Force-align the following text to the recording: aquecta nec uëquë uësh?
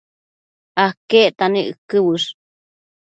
aquecta 0.85 1.45
nec 1.53 1.67
uëquë 1.69 1.97
uësh? 2.09 2.29